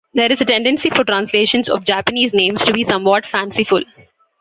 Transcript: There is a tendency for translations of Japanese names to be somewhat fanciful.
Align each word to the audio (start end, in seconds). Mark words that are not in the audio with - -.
There 0.15 0.31
is 0.31 0.41
a 0.41 0.45
tendency 0.45 0.89
for 0.89 1.03
translations 1.03 1.69
of 1.69 1.83
Japanese 1.83 2.33
names 2.33 2.65
to 2.65 2.73
be 2.73 2.83
somewhat 2.83 3.23
fanciful. 3.23 3.83